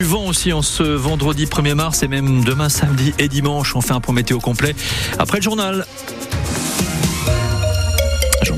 [0.00, 3.74] Du vent aussi en ce vendredi 1er mars et même demain samedi et dimanche.
[3.74, 4.76] On fait un point météo complet
[5.18, 5.86] après le journal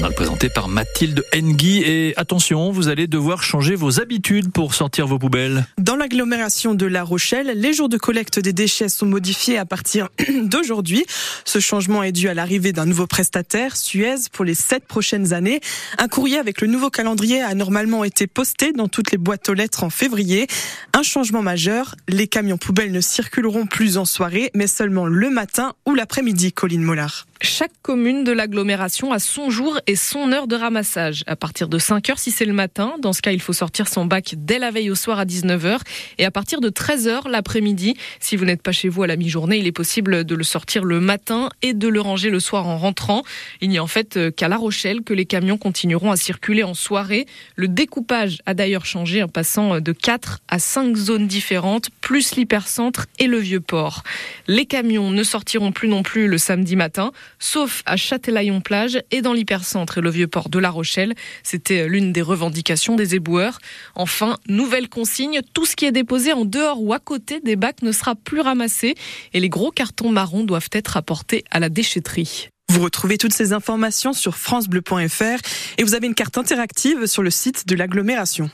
[0.01, 1.83] journal présenté par Mathilde Engui.
[1.83, 5.67] Et attention, vous allez devoir changer vos habitudes pour sortir vos poubelles.
[5.77, 10.09] Dans l'agglomération de La Rochelle, les jours de collecte des déchets sont modifiés à partir
[10.45, 11.05] d'aujourd'hui.
[11.45, 15.61] Ce changement est dû à l'arrivée d'un nouveau prestataire, Suez, pour les sept prochaines années.
[15.99, 19.55] Un courrier avec le nouveau calendrier a normalement été posté dans toutes les boîtes aux
[19.55, 20.47] lettres en février.
[20.95, 25.75] Un changement majeur, les camions poubelles ne circuleront plus en soirée, mais seulement le matin
[25.85, 27.27] ou l'après-midi, Colline Mollard.
[27.43, 31.25] Chaque commune de l'agglomération a son jour et son heure de ramassage.
[31.27, 33.89] À partir de 5 heures si c'est le matin, dans ce cas il faut sortir
[33.89, 35.79] son bac dès la veille au soir à 19h
[36.19, 39.17] et à partir de 13 heures l'après-midi, si vous n'êtes pas chez vous à la
[39.17, 42.67] mi-journée, il est possible de le sortir le matin et de le ranger le soir
[42.67, 43.23] en rentrant.
[43.63, 46.63] Il n'y a en fait euh, qu'à La Rochelle que les camions continueront à circuler
[46.63, 47.25] en soirée.
[47.57, 52.37] Le découpage a d'ailleurs changé en passant euh, de 4 à 5 zones différentes, plus
[52.37, 54.03] l'hypercentre et le vieux port.
[54.47, 59.33] Les camions ne sortiront plus non plus le samedi matin sauf à Châtelaillon-Plage et dans
[59.33, 61.15] l'hypercentre et le vieux port de La Rochelle.
[61.43, 63.59] C'était l'une des revendications des éboueurs.
[63.97, 67.83] Enfin, nouvelle consigne, tout ce qui est déposé en dehors ou à côté des bacs
[67.83, 68.95] ne sera plus ramassé
[69.33, 72.49] et les gros cartons marrons doivent être apportés à la déchetterie.
[72.71, 75.41] Vous retrouvez toutes ces informations sur francebleu.fr
[75.79, 78.49] et vous avez une carte interactive sur le site de l'agglomération.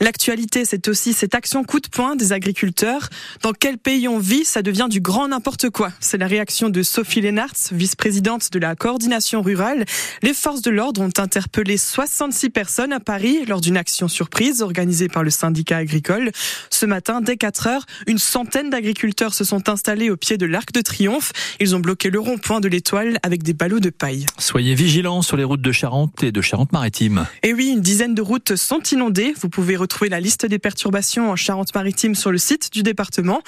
[0.00, 3.08] L'actualité, c'est aussi cette action coup de poing des agriculteurs.
[3.42, 5.90] Dans quel pays on vit, ça devient du grand n'importe quoi.
[6.00, 9.84] C'est la réaction de Sophie Lénartz, vice-présidente de la coordination rurale.
[10.22, 15.08] Les forces de l'ordre ont interpellé 66 personnes à Paris lors d'une action surprise organisée
[15.08, 16.30] par le syndicat agricole.
[16.70, 20.72] Ce matin, dès 4 heures, une centaine d'agriculteurs se sont installés au pied de l'Arc
[20.72, 21.32] de Triomphe.
[21.60, 24.26] Ils ont bloqué le rond-point de l'étoile avec des ballots de paille.
[24.38, 27.26] Soyez vigilants sur les routes de Charente et de Charente-Maritime.
[27.42, 29.34] Et oui, une dizaine de routes sont inondées.
[29.40, 33.40] Vous pouvez retrouver la liste des perturbations en Charente-Maritime sur le site du département.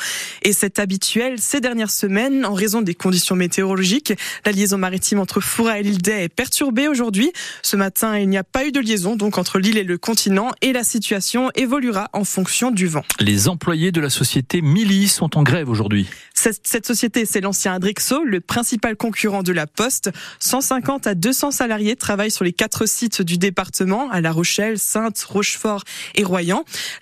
[0.42, 4.12] Et c'est habituel ces dernières semaines en raison des conditions météorologiques.
[4.47, 7.33] La liaison maritime entre Foura et l'île d'Ay est perturbée aujourd'hui.
[7.62, 10.52] Ce matin, il n'y a pas eu de liaison donc entre l'île et le continent
[10.62, 13.02] et la situation évoluera en fonction du vent.
[13.18, 16.07] Les employés de la société Mili sont en grève aujourd'hui.
[16.35, 20.11] Cette, société, c'est l'ancien Adrexo, le principal concurrent de la Poste.
[20.39, 25.20] 150 à 200 salariés travaillent sur les quatre sites du département, à La Rochelle, Sainte,
[25.29, 25.83] Rochefort
[26.14, 26.23] et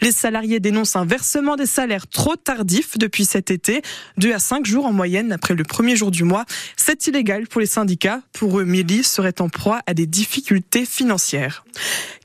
[0.01, 3.83] Les salariés dénoncent un versement des salaires trop tardif depuis cet été,
[4.19, 6.45] 2 à 5 jours en moyenne après le premier jour du mois.
[6.77, 8.21] C'est illégal pour les syndicats.
[8.33, 11.65] Pour eux, Mili serait en proie à des difficultés financières.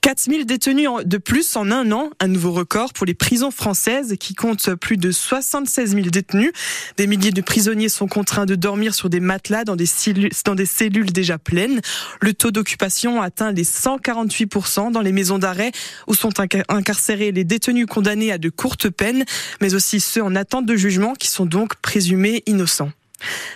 [0.01, 4.34] 4000 détenus de plus en un an, un nouveau record pour les prisons françaises qui
[4.34, 6.51] comptent plus de 76 000 détenus.
[6.97, 10.56] Des milliers de prisonniers sont contraints de dormir sur des matelas dans des cellules, dans
[10.56, 11.81] des cellules déjà pleines.
[12.19, 15.72] Le taux d'occupation atteint les 148% dans les maisons d'arrêt
[16.07, 16.34] où sont
[16.67, 19.23] incarcérés les détenus condamnés à de courtes peines,
[19.61, 22.91] mais aussi ceux en attente de jugement qui sont donc présumés innocents.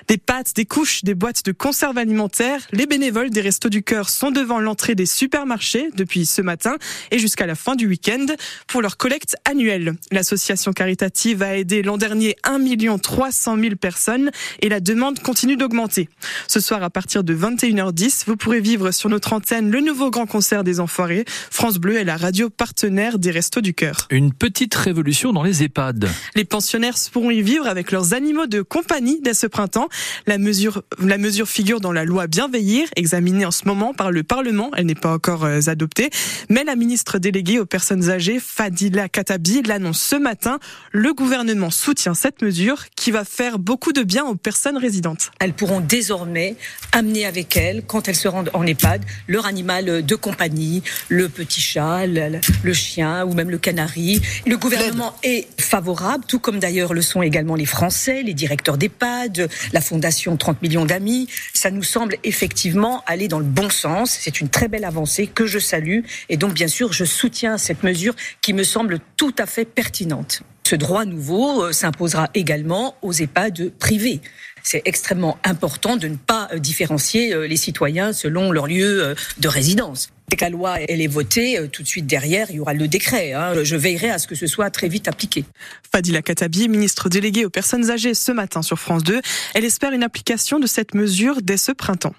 [0.08, 2.62] Des pâtes, des couches, des boîtes de conserve alimentaires.
[2.72, 6.76] Les bénévoles des Restos du Cœur sont devant l'entrée des supermarchés depuis ce matin
[7.12, 8.26] et jusqu'à la fin du week-end
[8.68, 9.96] pour leur collecte annuelle.
[10.12, 12.60] L'association caritative a aidé l'an dernier 1
[12.98, 14.32] 300 000 personnes
[14.62, 16.10] et la demande continue d'augmenter.
[16.48, 20.26] Ce soir, à partir de 21h10, vous pourrez vivre sur notre antenne le nouveau grand
[20.26, 21.26] concert des Enfoirés.
[21.52, 24.08] France Bleu est la radio partenaire des Restos du Cœur.
[24.10, 26.10] Une petite révolution dans les EHPAD.
[26.36, 29.88] Les pensionnaires pourront y vivre avec leurs animaux de compagnie dès ce printemps.
[30.28, 34.22] La mesure, la mesure figure dans la loi Bienveillir, examinée en ce moment par le
[34.22, 34.70] Parlement.
[34.76, 36.10] Elle n'est pas encore euh, adoptée.
[36.50, 40.60] Mais la ministre déléguée aux personnes âgées, Fadila Katabi, l'annonce ce matin.
[40.92, 45.32] Le gouvernement soutient cette mesure qui va faire beaucoup de bien aux personnes résidentes.
[45.40, 46.58] Elles pourront désormais
[46.92, 51.62] amener avec elles, quand elles se rendent en EHPAD, leur animal de compagnie, le petit
[51.62, 54.22] chat, le, le chien ou même le canari.
[54.46, 59.45] Le gouvernement est favorable, tout comme d'ailleurs le sont également les Français, les directeurs d'EHPAD,
[59.74, 61.28] la Fondation 30 millions d'amis.
[61.54, 64.18] Ça nous semble effectivement aller dans le bon sens.
[64.20, 66.02] C'est une très belle avancée que je salue.
[66.30, 70.42] Et donc, bien sûr, je soutiens cette mesure qui me semble tout à fait pertinente.
[70.64, 74.22] Ce droit nouveau euh, s'imposera également aux EHPAD privés
[74.64, 79.48] c'est extrêmement important de ne pas euh, différencier euh, les citoyens selon leur lieu de
[79.48, 80.10] résidence.
[80.30, 82.74] Dès que la loi elle est votée, euh, tout de suite derrière, il y aura
[82.74, 83.34] le décret.
[83.34, 83.64] Hein.
[83.64, 85.46] Je veillerai à ce que ce soit très vite appliqué.
[85.92, 89.22] Fadila Katabi, ministre déléguée aux personnes âgées ce matin sur France 2,
[89.54, 92.16] elle espère une application de cette mesure dès ce printemps.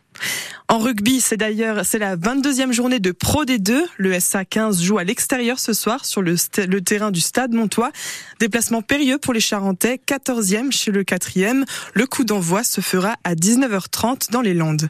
[0.69, 3.83] En rugby, c'est d'ailleurs c'est la 22e journée de Pro D2.
[3.99, 6.35] Le SA15 joue à l'extérieur ce soir sur le,
[6.67, 7.93] le, terrain du Stade Montois.
[8.41, 11.65] Déplacement périlleux pour les Charentais, 14e chez le 4e.
[11.95, 14.89] Le coup d'envoi se fera à 19h30 dans les Landes.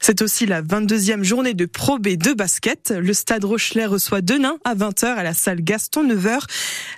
[0.00, 4.74] C'est aussi la 22e journée de Pro B2 basket le stade Rochelet reçoit Denain à
[4.74, 6.42] 20h à la salle Gaston 9h.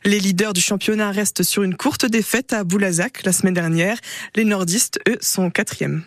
[0.04, 3.98] Les leaders du championnat restent sur une courte défaite à Boulazac la semaine dernière.
[4.36, 6.02] Les nordistes, eux, sont quatrièmes.